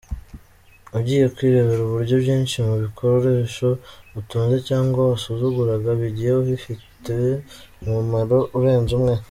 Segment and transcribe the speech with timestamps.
[0.97, 3.67] Ugiye kwirebera uburyo byinshi mu bikoresho
[4.19, 7.13] utunze cyangwa wasuzuguraga bigiye bifite
[7.83, 9.13] umumaro urenze umwe.